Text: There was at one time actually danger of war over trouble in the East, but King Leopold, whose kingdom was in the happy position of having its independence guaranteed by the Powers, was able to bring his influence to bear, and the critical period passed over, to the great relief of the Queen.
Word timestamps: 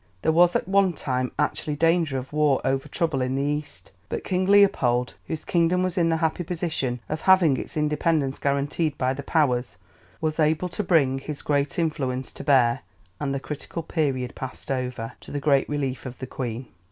There 0.23 0.31
was 0.31 0.55
at 0.55 0.67
one 0.67 0.93
time 0.93 1.31
actually 1.37 1.75
danger 1.75 2.17
of 2.17 2.33
war 2.33 2.59
over 2.65 2.87
trouble 2.89 3.21
in 3.21 3.35
the 3.35 3.43
East, 3.43 3.91
but 4.09 4.23
King 4.23 4.47
Leopold, 4.47 5.13
whose 5.27 5.45
kingdom 5.45 5.83
was 5.83 5.95
in 5.95 6.09
the 6.09 6.17
happy 6.17 6.43
position 6.43 6.99
of 7.07 7.21
having 7.21 7.55
its 7.55 7.77
independence 7.77 8.39
guaranteed 8.39 8.97
by 8.97 9.13
the 9.13 9.21
Powers, 9.21 9.77
was 10.19 10.39
able 10.39 10.69
to 10.69 10.81
bring 10.83 11.19
his 11.19 11.43
influence 11.77 12.31
to 12.31 12.43
bear, 12.43 12.79
and 13.19 13.31
the 13.31 13.39
critical 13.39 13.83
period 13.83 14.33
passed 14.33 14.71
over, 14.71 15.11
to 15.19 15.29
the 15.29 15.39
great 15.39 15.69
relief 15.69 16.07
of 16.07 16.17
the 16.17 16.25
Queen. 16.25 16.65